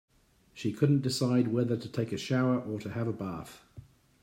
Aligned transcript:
She 0.55 0.73
couldn't 0.73 1.03
decide 1.03 1.49
whether 1.49 1.77
to 1.77 1.87
take 1.87 2.11
a 2.11 2.17
shower 2.17 2.59
or 2.59 2.79
to 2.79 2.89
have 2.89 3.07
a 3.07 3.13
bath. 3.13 3.61